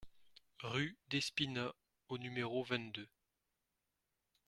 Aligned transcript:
Rue 0.63 0.97
Despinas 1.11 1.75
au 2.09 2.17
numéro 2.17 2.63
vingt-deux 2.63 3.07